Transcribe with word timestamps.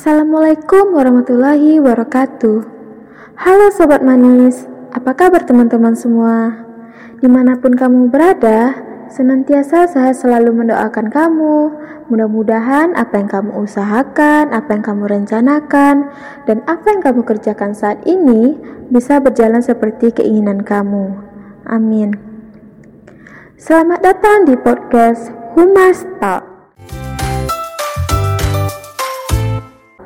Assalamualaikum 0.00 0.96
warahmatullahi 0.96 1.76
wabarakatuh. 1.76 2.64
Halo 3.36 3.68
sobat 3.68 4.00
manis, 4.00 4.64
apa 4.96 5.12
kabar 5.12 5.44
teman-teman 5.44 5.92
semua? 5.92 6.56
Di 7.20 7.28
mana 7.28 7.60
pun 7.60 7.76
kamu 7.76 8.08
berada, 8.08 8.80
senantiasa 9.12 9.92
saya 9.92 10.16
selalu 10.16 10.56
mendoakan 10.56 11.12
kamu. 11.12 11.56
Mudah-mudahan 12.08 12.96
apa 12.96 13.20
yang 13.20 13.28
kamu 13.28 13.60
usahakan, 13.60 14.56
apa 14.56 14.72
yang 14.72 14.88
kamu 14.88 15.04
rencanakan, 15.04 16.08
dan 16.48 16.64
apa 16.64 16.96
yang 16.96 17.04
kamu 17.04 17.20
kerjakan 17.20 17.76
saat 17.76 18.00
ini 18.08 18.56
bisa 18.88 19.20
berjalan 19.20 19.60
seperti 19.60 20.16
keinginan 20.16 20.64
kamu. 20.64 21.12
Amin. 21.68 22.16
Selamat 23.60 24.00
datang 24.00 24.48
di 24.48 24.56
podcast 24.56 25.28
Humas 25.52 26.08
Talk. 26.24 26.49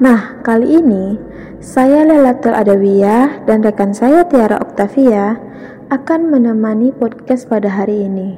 Nah, 0.02 0.42
kali 0.42 0.82
ini 0.82 1.14
saya 1.62 2.02
Lelatul 2.02 2.50
Adawiyah 2.50 3.46
dan 3.46 3.62
rekan 3.62 3.94
saya 3.94 4.26
Tiara 4.26 4.58
Oktavia 4.58 5.38
akan 5.86 6.34
menemani 6.34 6.90
podcast 6.90 7.46
pada 7.46 7.70
hari 7.70 8.10
ini. 8.10 8.34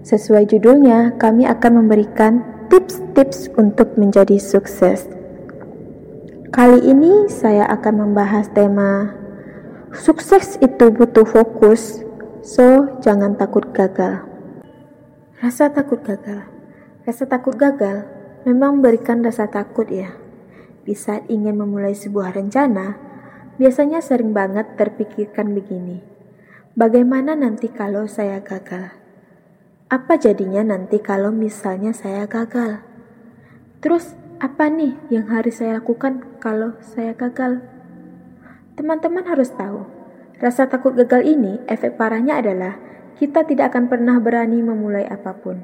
Sesuai 0.00 0.48
judulnya, 0.48 1.12
kami 1.20 1.44
akan 1.44 1.84
memberikan 1.84 2.40
tips-tips 2.72 3.52
untuk 3.60 4.00
menjadi 4.00 4.40
sukses. 4.40 5.04
Kali 6.48 6.80
ini 6.80 7.28
saya 7.28 7.68
akan 7.68 8.08
membahas 8.08 8.48
tema 8.56 9.12
sukses 9.92 10.56
itu 10.64 10.88
butuh 10.88 11.28
fokus, 11.28 12.00
so 12.40 12.96
jangan 13.04 13.36
takut 13.36 13.68
gagal. 13.76 14.24
Rasa 15.36 15.68
takut 15.68 16.00
gagal. 16.00 16.48
Rasa 17.04 17.28
takut 17.28 17.60
gagal 17.60 18.08
memang 18.48 18.80
memberikan 18.80 19.20
rasa 19.20 19.44
takut 19.44 19.84
ya 19.92 20.23
di 20.84 20.92
saat 20.92 21.24
ingin 21.32 21.56
memulai 21.56 21.96
sebuah 21.96 22.36
rencana, 22.36 23.00
biasanya 23.56 24.04
sering 24.04 24.36
banget 24.36 24.76
terpikirkan 24.76 25.56
begini. 25.56 26.04
Bagaimana 26.76 27.32
nanti 27.32 27.72
kalau 27.72 28.04
saya 28.04 28.44
gagal? 28.44 28.92
Apa 29.88 30.18
jadinya 30.20 30.60
nanti 30.60 31.00
kalau 31.00 31.30
misalnya 31.32 31.96
saya 31.96 32.28
gagal? 32.28 32.84
Terus 33.80 34.16
apa 34.42 34.68
nih 34.68 34.98
yang 35.08 35.30
harus 35.30 35.62
saya 35.62 35.78
lakukan 35.78 36.40
kalau 36.42 36.74
saya 36.82 37.14
gagal? 37.14 37.62
Teman-teman 38.74 39.22
harus 39.24 39.54
tahu, 39.54 39.86
rasa 40.42 40.66
takut 40.66 40.98
gagal 40.98 41.22
ini 41.22 41.62
efek 41.70 41.94
parahnya 41.94 42.42
adalah 42.42 42.74
kita 43.14 43.46
tidak 43.46 43.70
akan 43.70 43.86
pernah 43.86 44.18
berani 44.18 44.58
memulai 44.58 45.06
apa 45.06 45.30
pun. 45.38 45.62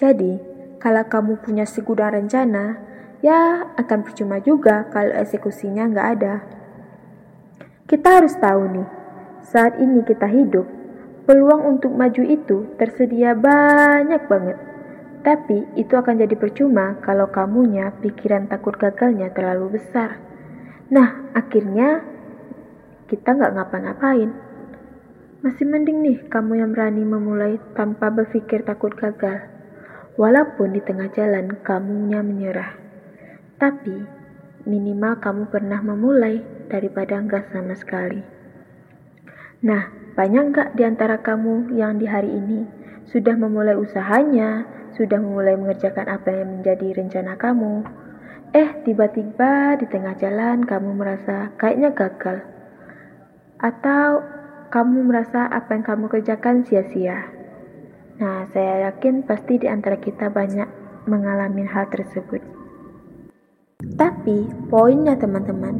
Jadi, 0.00 0.40
kalau 0.80 1.04
kamu 1.04 1.44
punya 1.44 1.68
segudang 1.68 2.16
rencana, 2.16 2.87
ya 3.24 3.66
akan 3.74 4.06
percuma 4.06 4.38
juga 4.38 4.86
kalau 4.90 5.14
eksekusinya 5.14 5.90
nggak 5.90 6.08
ada. 6.18 6.34
Kita 7.88 8.20
harus 8.20 8.36
tahu 8.36 8.62
nih, 8.68 8.88
saat 9.48 9.80
ini 9.80 10.04
kita 10.04 10.28
hidup, 10.28 10.68
peluang 11.24 11.76
untuk 11.76 11.92
maju 11.96 12.22
itu 12.24 12.68
tersedia 12.76 13.32
banyak 13.32 14.28
banget. 14.28 14.58
Tapi 15.24 15.66
itu 15.74 15.92
akan 15.92 16.24
jadi 16.24 16.36
percuma 16.38 16.96
kalau 17.02 17.28
kamunya 17.28 17.90
pikiran 18.00 18.46
takut 18.46 18.76
gagalnya 18.78 19.32
terlalu 19.34 19.80
besar. 19.80 20.20
Nah, 20.88 21.32
akhirnya 21.36 22.00
kita 23.12 23.34
nggak 23.34 23.52
ngapa-ngapain. 23.56 24.30
Masih 25.44 25.68
mending 25.68 26.00
nih 26.00 26.18
kamu 26.32 26.64
yang 26.64 26.70
berani 26.72 27.04
memulai 27.04 27.60
tanpa 27.76 28.08
berpikir 28.08 28.64
takut 28.64 28.96
gagal. 28.96 29.48
Walaupun 30.16 30.74
di 30.74 30.80
tengah 30.80 31.12
jalan 31.12 31.60
kamunya 31.60 32.24
menyerah. 32.24 32.87
Tapi, 33.58 34.06
minimal 34.70 35.18
kamu 35.18 35.50
pernah 35.50 35.82
memulai 35.82 36.38
daripada 36.70 37.18
enggak 37.18 37.50
sama 37.50 37.74
sekali. 37.74 38.22
Nah, 39.66 39.90
banyak 40.14 40.44
enggak 40.54 40.68
di 40.78 40.86
antara 40.86 41.18
kamu 41.18 41.74
yang 41.74 41.98
di 41.98 42.06
hari 42.06 42.30
ini 42.30 42.70
sudah 43.10 43.34
memulai 43.34 43.74
usahanya, 43.74 44.62
sudah 44.94 45.18
memulai 45.18 45.58
mengerjakan 45.58 46.06
apa 46.06 46.30
yang 46.30 46.62
menjadi 46.62 47.02
rencana 47.02 47.34
kamu? 47.34 47.82
Eh, 48.54 48.78
tiba-tiba 48.86 49.74
di 49.74 49.90
tengah 49.90 50.14
jalan 50.14 50.62
kamu 50.62 50.94
merasa 50.94 51.50
kayaknya 51.58 51.90
gagal. 51.90 52.46
Atau 53.58 54.22
kamu 54.70 55.08
merasa 55.08 55.48
apa 55.48 55.74
yang 55.74 55.82
kamu 55.82 56.06
kerjakan 56.06 56.62
sia-sia. 56.62 57.26
Nah, 58.22 58.46
saya 58.54 58.90
yakin 58.90 59.26
pasti 59.26 59.58
di 59.58 59.66
antara 59.66 59.98
kita 59.98 60.30
banyak 60.30 60.68
mengalami 61.08 61.64
hal 61.66 61.88
tersebut. 61.88 62.57
Tapi 63.78 64.42
poinnya 64.66 65.14
teman-teman, 65.14 65.78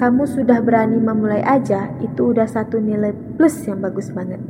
kamu 0.00 0.24
sudah 0.24 0.64
berani 0.64 0.96
memulai 0.96 1.44
aja, 1.44 1.92
itu 2.00 2.32
udah 2.32 2.48
satu 2.48 2.80
nilai 2.80 3.12
plus 3.36 3.68
yang 3.68 3.84
bagus 3.84 4.08
banget. 4.16 4.40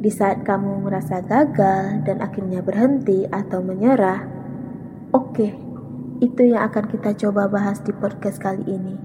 Di 0.00 0.08
saat 0.08 0.40
kamu 0.40 0.80
merasa 0.88 1.20
gagal 1.20 2.08
dan 2.08 2.24
akhirnya 2.24 2.64
berhenti 2.64 3.28
atau 3.28 3.60
menyerah, 3.60 4.24
oke, 5.12 5.28
okay, 5.28 5.52
itu 6.24 6.56
yang 6.56 6.64
akan 6.64 6.88
kita 6.88 7.12
coba 7.20 7.52
bahas 7.52 7.84
di 7.84 7.92
podcast 7.92 8.40
kali 8.40 8.64
ini. 8.64 8.96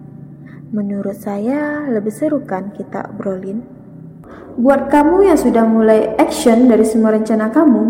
Menurut 0.72 1.20
saya 1.20 1.84
lebih 1.92 2.16
seru 2.16 2.48
kan 2.48 2.72
kita 2.72 3.12
obrolin? 3.12 3.60
Buat 4.56 4.88
kamu 4.88 5.28
yang 5.28 5.36
sudah 5.36 5.68
mulai 5.68 6.16
action 6.16 6.72
dari 6.72 6.88
semua 6.88 7.12
rencana 7.12 7.52
kamu, 7.52 7.84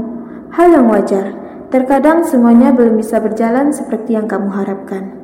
hal 0.50 0.68
yang 0.74 0.90
wajar 0.90 1.41
Terkadang 1.72 2.28
semuanya 2.28 2.76
belum 2.76 3.00
bisa 3.00 3.24
berjalan 3.24 3.72
seperti 3.72 4.20
yang 4.20 4.28
kamu 4.28 4.52
harapkan. 4.52 5.16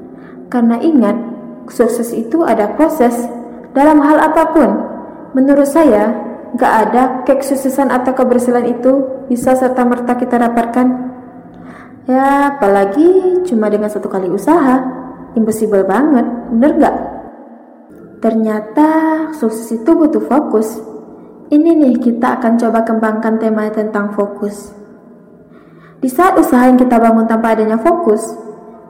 Karena 0.47 0.79
ingat, 0.79 1.19
sukses 1.67 2.15
itu 2.15 2.47
ada 2.47 2.71
proses 2.71 3.27
dalam 3.75 3.99
hal 3.99 4.15
apa 4.15 4.55
pun. 4.55 4.69
Menurut 5.35 5.67
saya, 5.67 6.15
gak 6.55 6.73
ada 6.87 7.03
kesuksesan 7.27 7.91
atau 7.91 8.15
keberhasilan 8.15 8.63
itu 8.63 9.27
bisa 9.27 9.59
serta-merta 9.59 10.15
kita 10.15 10.39
dapatkan. 10.39 10.87
Ya, 12.07 12.55
apalagi 12.55 13.43
cuma 13.43 13.67
dengan 13.67 13.91
satu 13.91 14.07
kali 14.07 14.31
usaha. 14.31 14.79
Impossible 15.35 15.83
banget, 15.83 16.23
bener 16.55 16.71
gak? 16.79 16.95
Ternyata 18.23 18.89
sukses 19.35 19.83
itu 19.83 19.91
butuh 19.91 20.23
fokus. 20.23 20.79
Ini 21.51 21.75
nih 21.75 21.99
kita 21.99 22.39
akan 22.39 22.55
coba 22.55 22.87
kembangkan 22.87 23.35
tema 23.35 23.67
tentang 23.67 24.15
fokus. 24.15 24.86
Di 25.97 26.09
saat 26.13 26.37
usaha 26.37 26.69
yang 26.69 26.77
kita 26.77 27.01
bangun 27.01 27.25
tanpa 27.25 27.57
adanya 27.57 27.81
fokus, 27.81 28.21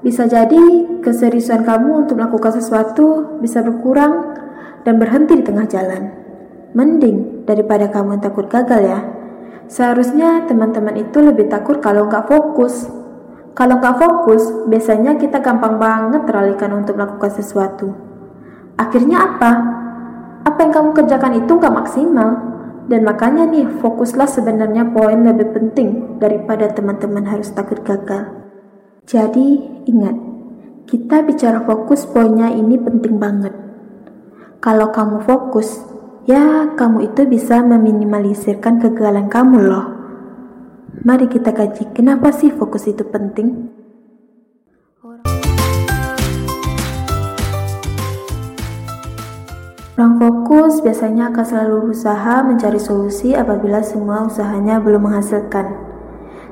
bisa 0.03 0.27
jadi 0.27 0.59
keseriusan 0.99 1.63
kamu 1.63 2.03
untuk 2.03 2.19
melakukan 2.19 2.59
sesuatu 2.59 3.39
bisa 3.39 3.63
berkurang 3.63 4.35
dan 4.83 4.99
berhenti 4.99 5.39
di 5.39 5.43
tengah 5.47 5.63
jalan. 5.71 6.03
Mending 6.75 7.47
daripada 7.47 7.87
kamu 7.87 8.19
yang 8.19 8.23
takut 8.23 8.45
gagal 8.51 8.81
ya. 8.83 8.99
Seharusnya 9.71 10.47
teman-teman 10.47 10.99
itu 10.99 11.23
lebih 11.23 11.47
takut 11.47 11.79
kalau 11.79 12.11
nggak 12.11 12.27
fokus. 12.27 12.87
Kalau 13.55 13.79
nggak 13.79 13.97
fokus, 13.97 14.43
biasanya 14.67 15.15
kita 15.15 15.39
gampang 15.41 15.79
banget 15.79 16.27
teralihkan 16.27 16.75
untuk 16.75 16.99
melakukan 16.99 17.31
sesuatu. 17.33 17.89
Akhirnya 18.77 19.17
apa? 19.23 19.51
Apa 20.45 20.59
yang 20.61 20.71
kamu 20.75 20.89
kerjakan 20.93 21.33
itu 21.39 21.51
nggak 21.55 21.73
maksimal. 21.73 22.29
Dan 22.87 23.03
makanya 23.03 23.43
nih, 23.51 23.67
fokuslah 23.83 24.31
sebenarnya 24.31 24.95
poin 24.95 25.19
lebih 25.19 25.51
penting 25.51 26.19
daripada 26.23 26.71
teman-teman 26.71 27.27
harus 27.27 27.51
takut 27.51 27.83
gagal. 27.83 28.47
Jadi, 29.03 29.59
ingat, 29.91 30.15
kita 30.87 31.19
bicara 31.27 31.67
fokus 31.67 32.07
poinnya 32.07 32.47
ini 32.47 32.79
penting 32.79 33.19
banget. 33.19 33.51
Kalau 34.63 34.95
kamu 34.95 35.19
fokus, 35.27 35.83
ya 36.23 36.71
kamu 36.79 37.11
itu 37.11 37.27
bisa 37.27 37.59
meminimalisirkan 37.59 38.79
kegagalan 38.79 39.27
kamu 39.27 39.57
loh. 39.67 39.87
Mari 41.03 41.27
kita 41.27 41.51
kaji 41.51 41.91
kenapa 41.91 42.31
sih 42.31 42.55
fokus 42.55 42.87
itu 42.87 43.03
penting. 43.03 43.67
Orang 49.97 50.21
fokus 50.21 50.77
biasanya 50.85 51.33
akan 51.33 51.41
selalu 51.41 51.89
berusaha 51.89 52.45
mencari 52.45 52.77
solusi 52.77 53.33
apabila 53.33 53.81
semua 53.81 54.29
usahanya 54.29 54.77
belum 54.77 55.09
menghasilkan. 55.09 55.73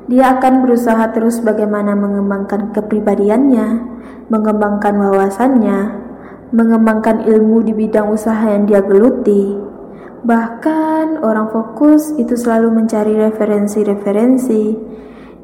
Dia 0.09 0.33
akan 0.33 0.65
berusaha 0.65 1.13
terus 1.13 1.37
bagaimana 1.45 1.93
mengembangkan 1.93 2.73
kepribadiannya, 2.73 3.85
mengembangkan 4.33 4.97
wawasannya, 4.97 5.79
mengembangkan 6.57 7.21
ilmu 7.21 7.61
di 7.69 7.77
bidang 7.77 8.09
usaha 8.09 8.49
yang 8.49 8.65
dia 8.65 8.81
geluti. 8.81 9.53
Bahkan 10.25 11.21
orang 11.21 11.53
fokus 11.53 12.17
itu 12.17 12.33
selalu 12.33 12.73
mencari 12.81 13.13
referensi-referensi, 13.13 14.73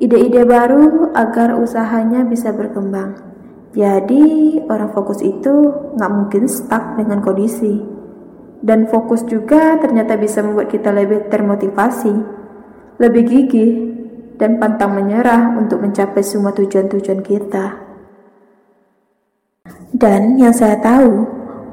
ide-ide 0.02 0.42
baru 0.42 1.14
agar 1.14 1.54
usahanya 1.54 2.26
bisa 2.26 2.50
berkembang. 2.50 3.31
Jadi 3.72 4.60
orang 4.68 4.92
fokus 4.92 5.24
itu 5.24 5.72
nggak 5.96 6.12
mungkin 6.12 6.44
stuck 6.52 7.00
dengan 7.00 7.24
kondisi. 7.24 7.80
Dan 8.62 8.92
fokus 8.92 9.26
juga 9.26 9.80
ternyata 9.80 10.20
bisa 10.20 10.44
membuat 10.44 10.70
kita 10.70 10.94
lebih 10.94 11.32
termotivasi, 11.32 12.14
lebih 13.02 13.24
gigih, 13.26 13.72
dan 14.38 14.62
pantang 14.62 14.94
menyerah 14.94 15.56
untuk 15.58 15.82
mencapai 15.82 16.22
semua 16.22 16.54
tujuan-tujuan 16.54 17.22
kita. 17.26 17.66
Dan 19.96 20.38
yang 20.38 20.54
saya 20.54 20.78
tahu, 20.78 21.26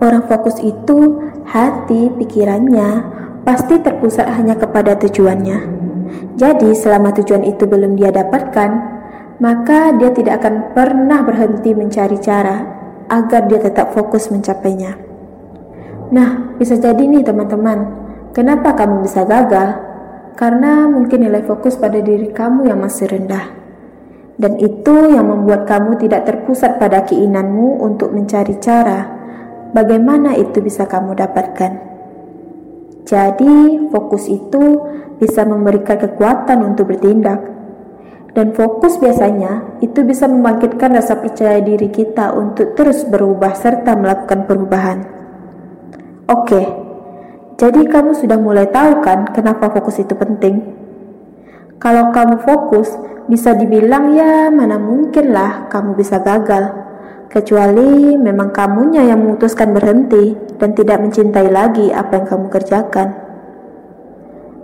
orang 0.04 0.24
fokus 0.28 0.60
itu 0.60 1.16
hati, 1.48 2.12
pikirannya 2.12 3.16
pasti 3.42 3.80
terpusat 3.80 4.28
hanya 4.36 4.56
kepada 4.56 4.96
tujuannya. 5.00 5.80
Jadi, 6.36 6.72
selama 6.76 7.12
tujuan 7.20 7.44
itu 7.44 7.64
belum 7.64 7.96
dia 7.96 8.12
dapatkan, 8.12 8.97
maka 9.38 9.94
dia 9.94 10.10
tidak 10.10 10.42
akan 10.42 10.74
pernah 10.74 11.22
berhenti 11.22 11.70
mencari 11.74 12.18
cara 12.18 12.56
agar 13.08 13.46
dia 13.46 13.62
tetap 13.62 13.94
fokus 13.94 14.28
mencapainya. 14.28 14.98
Nah, 16.10 16.56
bisa 16.58 16.74
jadi 16.76 16.98
nih 16.98 17.24
teman-teman, 17.24 17.78
kenapa 18.34 18.74
kamu 18.74 19.06
bisa 19.06 19.22
gagal? 19.24 19.78
Karena 20.38 20.86
mungkin 20.86 21.26
nilai 21.26 21.42
fokus 21.42 21.74
pada 21.74 21.98
diri 21.98 22.30
kamu 22.30 22.70
yang 22.70 22.78
masih 22.78 23.10
rendah. 23.10 23.58
Dan 24.38 24.54
itu 24.62 25.10
yang 25.10 25.26
membuat 25.26 25.66
kamu 25.66 25.98
tidak 25.98 26.30
terpusat 26.30 26.78
pada 26.78 27.02
keinginanmu 27.02 27.82
untuk 27.82 28.14
mencari 28.14 28.54
cara 28.62 29.18
bagaimana 29.74 30.38
itu 30.38 30.62
bisa 30.62 30.86
kamu 30.86 31.18
dapatkan. 31.18 31.72
Jadi, 33.02 33.88
fokus 33.90 34.30
itu 34.30 34.78
bisa 35.18 35.42
memberikan 35.42 35.98
kekuatan 35.98 36.60
untuk 36.62 36.94
bertindak. 36.94 37.57
Dan 38.38 38.54
fokus 38.54 39.02
biasanya 39.02 39.82
itu 39.82 40.06
bisa 40.06 40.30
membangkitkan 40.30 40.94
rasa 40.94 41.18
percaya 41.18 41.58
diri 41.58 41.90
kita 41.90 42.30
untuk 42.38 42.78
terus 42.78 43.02
berubah 43.02 43.50
serta 43.50 43.98
melakukan 43.98 44.46
perubahan. 44.46 44.98
Oke, 46.30 46.62
jadi 47.58 47.82
kamu 47.90 48.14
sudah 48.14 48.38
mulai 48.38 48.70
tahu 48.70 49.02
kan 49.02 49.34
kenapa 49.34 49.74
fokus 49.74 49.98
itu 49.98 50.14
penting? 50.14 50.54
Kalau 51.82 52.14
kamu 52.14 52.38
fokus, 52.46 52.94
bisa 53.26 53.58
dibilang 53.58 54.14
ya 54.14 54.54
mana 54.54 54.78
mungkin 54.78 55.34
lah 55.34 55.66
kamu 55.66 55.98
bisa 55.98 56.22
gagal. 56.22 56.70
Kecuali 57.26 58.14
memang 58.14 58.54
kamunya 58.54 59.02
yang 59.02 59.18
memutuskan 59.18 59.74
berhenti 59.74 60.38
dan 60.62 60.78
tidak 60.78 61.02
mencintai 61.02 61.50
lagi 61.50 61.90
apa 61.90 62.22
yang 62.22 62.26
kamu 62.30 62.46
kerjakan. 62.54 63.08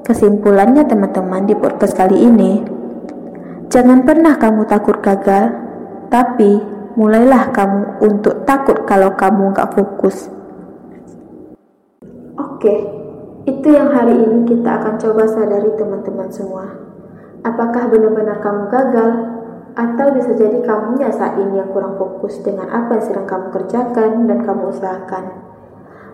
Kesimpulannya 0.07 0.87
teman-teman 0.87 1.43
di 1.43 1.59
podcast 1.59 1.99
kali 1.99 2.23
ini, 2.23 2.84
jangan 3.71 4.05
pernah 4.05 4.37
kamu 4.37 4.65
takut 4.67 4.99
gagal, 5.01 5.53
tapi 6.09 6.61
mulailah 6.95 7.51
kamu 7.51 8.05
untuk 8.05 8.47
takut 8.47 8.87
kalau 8.87 9.13
kamu 9.19 9.51
gak 9.55 9.75
fokus. 9.75 10.31
Oke, 12.39 12.75
itu 13.45 13.69
yang 13.69 13.93
hari 13.93 14.17
ini 14.17 14.49
kita 14.49 14.81
akan 14.81 14.95
coba 14.97 15.29
sadari 15.29 15.71
teman-teman 15.77 16.29
semua. 16.33 16.65
Apakah 17.45 17.93
benar-benar 17.93 18.41
kamu 18.41 18.73
gagal? 18.73 19.11
Atau 19.75 20.15
bisa 20.15 20.39
jadi 20.39 20.63
kamunya 20.63 21.11
saat 21.11 21.35
ini 21.35 21.59
yang 21.59 21.75
kurang 21.75 21.99
fokus 21.99 22.39
dengan 22.47 22.71
apa 22.71 22.95
yang 22.95 23.05
sedang 23.05 23.27
kamu 23.27 23.47
kerjakan 23.51 24.31
dan 24.31 24.39
kamu 24.47 24.71
usahakan. 24.71 25.25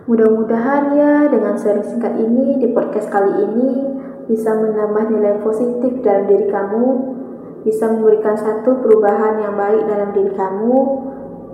Mudah-mudahan 0.09 0.97
ya 0.97 1.13
dengan 1.29 1.61
seri 1.61 1.85
singkat 1.85 2.17
ini 2.17 2.57
di 2.57 2.73
podcast 2.73 3.05
kali 3.13 3.31
ini 3.37 3.69
bisa 4.25 4.49
menambah 4.57 5.13
nilai 5.13 5.45
positif 5.45 6.01
dalam 6.01 6.25
diri 6.25 6.49
kamu, 6.49 6.85
bisa 7.61 7.89
memberikan 7.89 8.37
satu 8.37 8.81
perubahan 8.81 9.41
yang 9.41 9.53
baik 9.53 9.85
dalam 9.85 10.09
diri 10.13 10.33
kamu, 10.33 10.79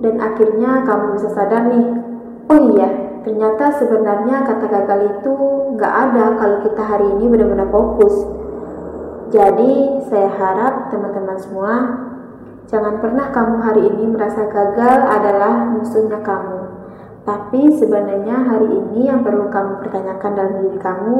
dan 0.03 0.15
akhirnya 0.21 0.85
kamu 0.87 1.05
bisa 1.19 1.29
sadar 1.33 1.67
nih, 1.67 1.85
oh 2.47 2.59
iya, 2.75 2.89
ternyata 3.25 3.75
sebenarnya 3.75 4.45
kata 4.45 4.65
gagal 4.71 4.99
itu 5.19 5.33
nggak 5.75 5.93
ada 5.93 6.25
kalau 6.39 6.57
kita 6.63 6.83
hari 6.85 7.07
ini 7.17 7.25
benar-benar 7.27 7.67
fokus 7.73 8.37
jadi, 9.27 9.99
saya 10.07 10.31
harap 10.39 10.87
teman-teman 10.87 11.35
semua 11.35 11.71
jangan 12.71 13.03
pernah 13.03 13.27
kamu 13.35 13.55
hari 13.59 13.81
ini 13.91 14.03
merasa 14.07 14.47
gagal 14.47 14.99
adalah 15.07 15.67
musuhnya 15.71 16.19
kamu. 16.23 16.59
Tapi 17.27 17.75
sebenarnya 17.75 18.47
hari 18.47 18.71
ini 18.71 19.11
yang 19.11 19.27
perlu 19.27 19.51
kamu 19.51 19.83
pertanyakan 19.83 20.31
dalam 20.31 20.55
diri 20.63 20.79
kamu, 20.79 21.15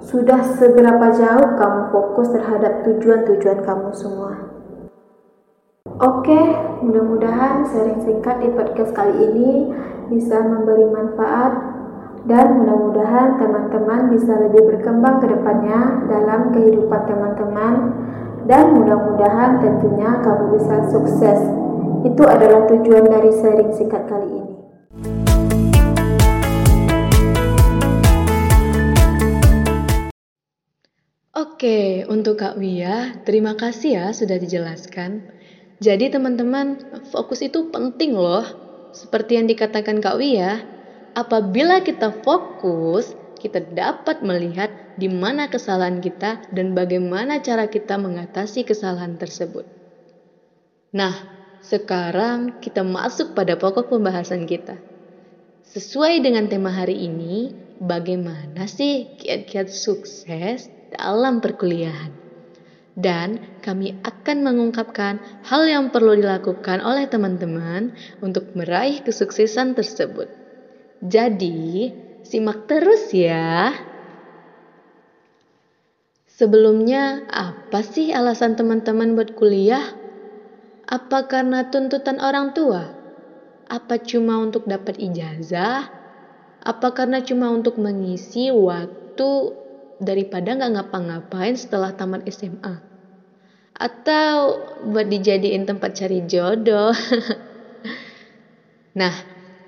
sudah 0.00 0.40
seberapa 0.56 1.06
jauh 1.12 1.48
kamu 1.60 1.82
fokus 1.92 2.32
terhadap 2.32 2.80
tujuan-tujuan 2.88 3.60
kamu 3.60 3.88
semua. 3.92 4.32
Oke, 6.00 6.40
mudah-mudahan 6.80 7.68
sharing 7.68 8.00
singkat 8.00 8.40
di 8.40 8.48
podcast 8.56 8.96
kali 8.96 9.12
ini 9.28 9.68
bisa 10.08 10.40
memberi 10.40 10.88
manfaat 10.88 11.52
dan 12.24 12.56
mudah-mudahan 12.60 13.36
teman-teman 13.36 14.12
bisa 14.12 14.32
lebih 14.40 14.64
berkembang 14.72 15.20
ke 15.20 15.28
depannya 15.28 16.04
dalam 16.08 16.52
kehidupan 16.56 17.02
teman-teman 17.04 17.74
dan 18.48 18.72
mudah-mudahan 18.76 19.60
tentunya 19.60 20.20
kamu 20.24 20.44
bisa 20.56 20.76
sukses. 20.88 21.40
Itu 22.00 22.24
adalah 22.24 22.64
tujuan 22.72 23.04
dari 23.04 23.30
sharing 23.36 23.76
singkat 23.76 24.08
kali 24.08 24.28
ini. 24.32 24.49
Oke, 31.60 32.08
untuk 32.08 32.40
Kak 32.40 32.56
Wia, 32.56 33.20
terima 33.28 33.52
kasih 33.52 33.92
ya 33.92 34.06
sudah 34.16 34.40
dijelaskan. 34.40 35.28
Jadi 35.76 36.08
teman-teman, 36.08 36.80
fokus 37.12 37.44
itu 37.44 37.68
penting 37.68 38.16
loh. 38.16 38.48
Seperti 38.96 39.36
yang 39.36 39.44
dikatakan 39.44 40.00
Kak 40.00 40.16
Wia, 40.16 40.64
apabila 41.12 41.84
kita 41.84 42.16
fokus, 42.24 43.12
kita 43.44 43.60
dapat 43.76 44.24
melihat 44.24 44.72
di 44.96 45.12
mana 45.12 45.52
kesalahan 45.52 46.00
kita 46.00 46.48
dan 46.48 46.72
bagaimana 46.72 47.44
cara 47.44 47.68
kita 47.68 48.00
mengatasi 48.00 48.64
kesalahan 48.64 49.20
tersebut. 49.20 49.68
Nah, 50.96 51.12
sekarang 51.60 52.56
kita 52.64 52.88
masuk 52.88 53.36
pada 53.36 53.60
pokok 53.60 53.92
pembahasan 53.92 54.48
kita. 54.48 54.80
Sesuai 55.68 56.24
dengan 56.24 56.48
tema 56.48 56.72
hari 56.72 57.04
ini, 57.04 57.52
bagaimana 57.84 58.64
sih 58.64 59.12
kiat-kiat 59.20 59.68
sukses 59.68 60.79
dalam 60.92 61.38
perkuliahan? 61.38 62.12
Dan 62.98 63.40
kami 63.62 63.96
akan 64.02 64.38
mengungkapkan 64.44 65.22
hal 65.46 65.62
yang 65.64 65.88
perlu 65.94 66.18
dilakukan 66.18 66.82
oleh 66.82 67.06
teman-teman 67.06 67.94
untuk 68.20 68.52
meraih 68.58 69.00
kesuksesan 69.00 69.78
tersebut. 69.78 70.28
Jadi, 71.00 71.94
simak 72.26 72.68
terus 72.68 73.08
ya. 73.14 73.72
Sebelumnya, 76.28 77.24
apa 77.30 77.80
sih 77.80 78.12
alasan 78.12 78.56
teman-teman 78.58 79.16
buat 79.16 79.32
kuliah? 79.38 79.96
Apa 80.84 81.30
karena 81.30 81.70
tuntutan 81.70 82.18
orang 82.18 82.52
tua? 82.52 82.90
Apa 83.70 84.02
cuma 84.02 84.42
untuk 84.42 84.66
dapat 84.66 84.98
ijazah? 84.98 85.86
Apa 86.60 86.92
karena 86.92 87.22
cuma 87.22 87.48
untuk 87.54 87.78
mengisi 87.78 88.50
waktu 88.52 89.59
daripada 90.00 90.56
nggak 90.56 90.72
ngapa-ngapain 90.80 91.54
setelah 91.54 91.94
tamat 91.94 92.24
SMA? 92.26 92.80
Atau 93.76 94.58
buat 94.90 95.06
dijadiin 95.06 95.68
tempat 95.68 96.00
cari 96.00 96.26
jodoh? 96.26 96.90
nah, 99.00 99.14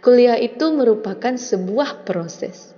Kuliah 0.02 0.34
itu 0.34 0.66
merupakan 0.74 1.38
sebuah 1.38 2.02
proses. 2.02 2.74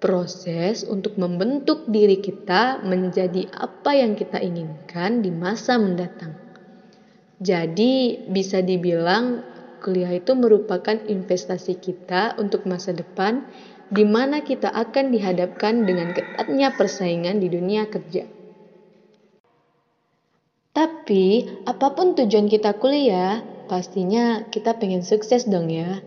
Proses 0.00 0.88
untuk 0.88 1.20
membentuk 1.20 1.84
diri 1.84 2.16
kita 2.16 2.80
menjadi 2.80 3.52
apa 3.52 3.92
yang 3.92 4.16
kita 4.16 4.40
inginkan 4.40 5.20
di 5.20 5.28
masa 5.28 5.76
mendatang. 5.76 6.32
Jadi, 7.44 8.24
bisa 8.32 8.64
dibilang 8.64 9.44
kuliah 9.84 10.16
itu 10.16 10.32
merupakan 10.32 10.96
investasi 10.96 11.76
kita 11.76 12.40
untuk 12.40 12.64
masa 12.64 12.96
depan 12.96 13.44
di 13.92 14.02
mana 14.02 14.42
kita 14.42 14.66
akan 14.72 15.14
dihadapkan 15.14 15.86
dengan 15.86 16.10
ketatnya 16.10 16.74
persaingan 16.74 17.38
di 17.38 17.46
dunia 17.46 17.86
kerja. 17.86 18.26
Tapi, 20.76 21.48
apa 21.64 21.96
pun 21.96 22.12
tujuan 22.12 22.52
kita 22.52 22.76
kuliah, 22.76 23.40
pastinya 23.64 24.44
kita 24.52 24.76
pengen 24.76 25.00
sukses 25.00 25.48
dong 25.48 25.72
ya. 25.72 26.04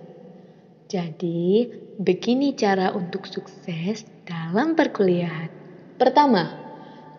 Jadi, 0.89 1.69
begini 1.98 2.53
cara 2.53 2.93
untuk 2.93 3.25
sukses 3.25 4.05
dalam 4.25 4.77
perkuliahan. 4.77 5.50
Pertama, 5.98 6.53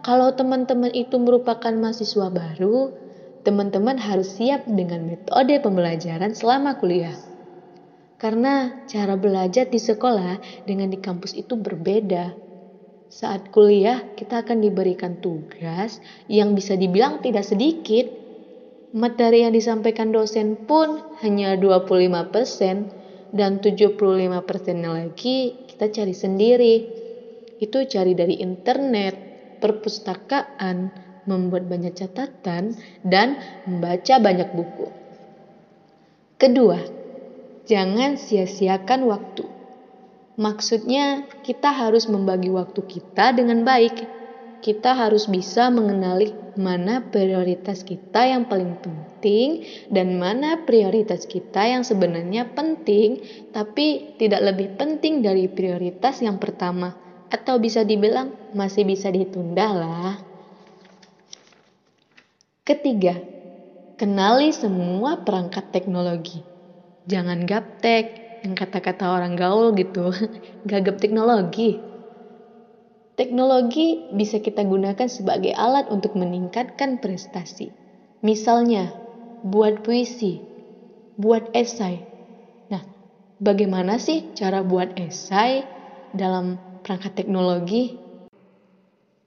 kalau 0.01 0.33
teman-teman 0.33 0.95
itu 0.95 1.19
merupakan 1.19 1.75
mahasiswa 1.75 2.31
baru, 2.31 2.95
teman-teman 3.45 4.01
harus 4.01 4.37
siap 4.37 4.65
dengan 4.69 5.05
metode 5.05 5.59
pembelajaran 5.61 6.33
selama 6.33 6.79
kuliah. 6.79 7.30
Karena 8.21 8.77
cara 8.85 9.17
belajar 9.17 9.73
di 9.73 9.81
sekolah 9.81 10.37
dengan 10.69 10.93
di 10.93 11.01
kampus 11.01 11.33
itu 11.33 11.57
berbeda. 11.57 12.37
Saat 13.09 13.49
kuliah, 13.49 14.05
kita 14.13 14.45
akan 14.45 14.61
diberikan 14.61 15.17
tugas 15.25 16.05
yang 16.29 16.53
bisa 16.53 16.77
dibilang 16.77 17.25
tidak 17.25 17.49
sedikit. 17.49 18.07
Materi 18.93 19.49
yang 19.49 19.57
disampaikan 19.57 20.13
dosen 20.13 20.69
pun 20.69 21.01
hanya 21.25 21.57
25%, 21.57 22.93
dan 23.33 23.63
75% 23.63 24.83
lagi 24.85 25.57
kita 25.71 25.89
cari 25.89 26.15
sendiri. 26.15 26.75
Itu 27.57 27.89
cari 27.89 28.13
dari 28.13 28.37
internet, 28.43 29.17
perpustakaan, 29.65 30.93
membuat 31.25 31.71
banyak 31.71 31.97
catatan, 31.97 32.77
dan 33.01 33.39
membaca 33.65 34.15
banyak 34.19 34.49
buku. 34.53 34.87
Kedua, 36.41 37.00
jangan 37.71 38.19
sia-siakan 38.19 39.07
waktu. 39.07 39.47
Maksudnya, 40.35 41.31
kita 41.47 41.71
harus 41.71 42.11
membagi 42.11 42.51
waktu 42.51 42.83
kita 42.83 43.31
dengan 43.39 43.63
baik. 43.63 44.19
Kita 44.61 44.93
harus 44.93 45.31
bisa 45.31 45.71
mengenali 45.73 46.35
mana 46.59 47.01
prioritas 47.09 47.87
kita 47.87 48.29
yang 48.29 48.45
paling 48.45 48.77
penting 48.83 49.65
dan 49.89 50.21
mana 50.21 50.67
prioritas 50.67 51.25
kita 51.25 51.65
yang 51.65 51.87
sebenarnya 51.87 52.51
penting, 52.53 53.25
tapi 53.55 54.19
tidak 54.21 54.53
lebih 54.53 54.77
penting 54.77 55.25
dari 55.25 55.49
prioritas 55.49 56.21
yang 56.21 56.37
pertama, 56.37 56.93
atau 57.33 57.57
bisa 57.57 57.87
dibilang 57.87 58.53
masih 58.53 58.85
bisa 58.85 59.09
ditunda 59.09 59.69
lah. 59.73 60.15
Ketiga, 62.67 63.17
kenali 63.97 64.53
semua 64.53 65.25
perangkat 65.25 65.73
teknologi. 65.73 66.50
Jangan 67.09 67.49
gaptek, 67.49 68.21
yang 68.45 68.57
kata-kata 68.57 69.09
orang 69.09 69.37
gaul 69.37 69.73
gitu, 69.77 70.13
gagap 70.71 71.01
teknologi. 71.01 71.81
Teknologi 73.17 74.09
bisa 74.13 74.41
kita 74.41 74.65
gunakan 74.65 75.09
sebagai 75.09 75.53
alat 75.53 75.93
untuk 75.93 76.17
meningkatkan 76.17 77.01
prestasi. 77.01 77.69
Misalnya, 78.25 78.93
buat 79.45 79.85
puisi, 79.85 80.41
buat 81.21 81.53
esai. 81.53 82.01
Nah, 82.73 82.81
bagaimana 83.41 84.01
sih 84.01 84.33
cara 84.37 84.65
buat 84.65 84.97
esai 84.97 85.65
dalam 86.17 86.57
perangkat 86.85 87.13
teknologi? 87.17 87.93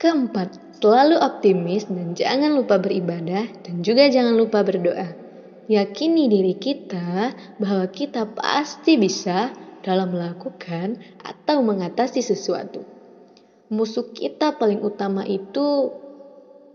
Keempat, 0.01 0.77
selalu 0.77 1.21
optimis 1.21 1.85
dan 1.85 2.17
jangan 2.17 2.53
lupa 2.57 2.81
beribadah 2.81 3.45
dan 3.61 3.75
juga 3.85 4.09
jangan 4.09 4.35
lupa 4.37 4.65
berdoa 4.65 5.22
yakini 5.71 6.27
diri 6.27 6.55
kita 6.59 7.31
bahwa 7.59 7.85
kita 7.87 8.27
pasti 8.35 8.99
bisa 8.99 9.55
dalam 9.83 10.15
melakukan 10.15 10.99
atau 11.23 11.59
mengatasi 11.63 12.23
sesuatu. 12.23 12.83
Musuh 13.71 14.11
kita 14.15 14.55
paling 14.55 14.83
utama 14.83 15.27
itu 15.27 15.91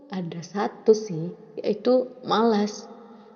ada 0.09 0.41
satu 0.41 0.93
sih, 0.93 1.33
yaitu 1.57 2.09
malas. 2.25 2.89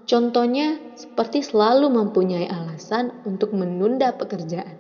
Contohnya 0.04 0.78
seperti 1.00 1.46
selalu 1.46 1.88
mempunyai 1.90 2.50
alasan 2.50 3.24
untuk 3.24 3.56
menunda 3.56 4.12
pekerjaan, 4.14 4.76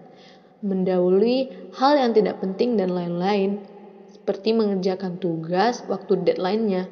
mendahului 0.60 1.72
hal 1.80 1.96
yang 1.96 2.12
tidak 2.12 2.44
penting 2.44 2.76
dan 2.76 2.92
lain-lain, 2.92 3.64
seperti 4.12 4.52
mengerjakan 4.52 5.16
tugas 5.22 5.86
waktu 5.88 6.28
deadline-nya. 6.28 6.92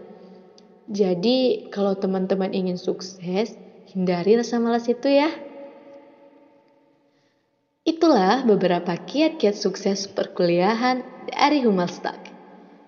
Jadi, 0.92 1.72
kalau 1.72 1.96
teman-teman 1.96 2.52
ingin 2.56 2.80
sukses, 2.80 3.56
Hindari 3.92 4.40
rasa 4.40 4.56
malas 4.56 4.88
itu 4.88 5.12
ya. 5.12 5.28
Itulah 7.84 8.48
beberapa 8.48 8.96
kiat-kiat 8.96 9.58
sukses 9.58 10.08
perkuliahan 10.08 11.04
dari 11.28 11.60
Humalstak. 11.68 12.32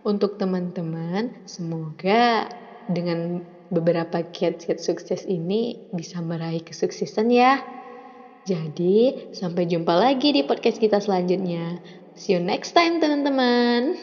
Untuk 0.07 0.39
teman-teman, 0.39 1.43
semoga 1.43 2.48
dengan 2.88 3.43
beberapa 3.67 4.24
kiat-kiat 4.24 4.79
sukses 4.79 5.27
ini 5.27 5.91
bisa 5.91 6.24
meraih 6.24 6.63
kesuksesan 6.63 7.27
ya. 7.36 7.60
Jadi, 8.48 9.31
sampai 9.36 9.67
jumpa 9.67 9.91
lagi 9.95 10.31
di 10.31 10.48
podcast 10.48 10.79
kita 10.79 11.03
selanjutnya. 11.03 11.83
See 12.15 12.36
you 12.36 12.39
next 12.39 12.72
time, 12.72 13.03
teman-teman. 13.03 13.95